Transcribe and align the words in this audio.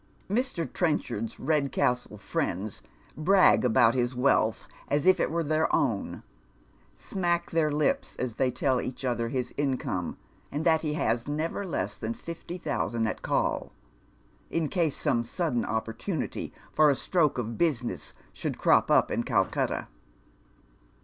Mr. 0.27 0.65
Trenchard's 0.65 1.35
Piedcastle 1.35 2.17
fi'iends 2.17 2.81
brag 3.15 3.63
about 3.63 3.93
his 3.93 4.15
vvealth 4.15 4.63
as 4.87 5.05
if 5.05 5.19
it 5.19 5.29
were 5.29 5.43
their 5.43 5.67
own, 5.75 6.23
smack 6.95 7.51
their 7.51 7.71
lips 7.71 8.15
as 8.15 8.33
they 8.33 8.49
tell 8.49 8.81
each 8.81 9.03
otlier 9.03 9.29
his 9.29 9.53
income, 9.57 10.17
and 10.51 10.65
that 10.65 10.81
he 10.81 10.95
has 10.95 11.27
never 11.27 11.67
less 11.67 11.95
than 11.97 12.15
fifty 12.15 12.57
thousand 12.57 13.05
at 13.05 13.21
call, 13.21 13.73
in 14.49 14.69
case 14.69 14.97
some 14.97 15.23
sudden 15.23 15.63
opportunity 15.63 16.51
for 16.73 16.89
a 16.89 16.95
stroke 16.95 17.37
of 17.37 17.55
business 17.59 18.15
fihould 18.33 18.57
crop 18.57 18.89
up 18.89 19.11
in 19.11 19.21
Calcutta. 19.21 19.87